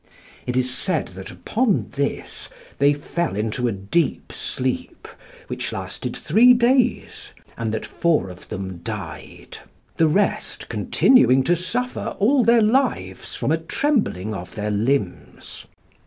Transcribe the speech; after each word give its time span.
It 0.47 0.57
is 0.57 0.73
said 0.75 1.09
that, 1.09 1.29
upon 1.29 1.89
this, 1.91 2.49
they 2.79 2.95
fell 2.95 3.35
into 3.35 3.67
a 3.67 3.71
deep 3.71 4.31
sleep, 4.33 5.07
which 5.45 5.71
lasted 5.71 6.15
three 6.17 6.55
days, 6.55 7.29
and 7.55 7.71
that 7.71 7.85
four 7.85 8.31
of 8.31 8.49
them 8.49 8.77
died; 8.79 9.59
the 9.97 10.07
rest 10.07 10.69
continuing 10.69 11.43
to 11.43 11.55
suffer 11.55 12.15
all 12.17 12.43
their 12.43 12.63
lives 12.63 13.35
from 13.35 13.51
a 13.51 13.57
trembling 13.59 14.33
of 14.33 14.55
their 14.55 14.71
limbs. 14.71 15.65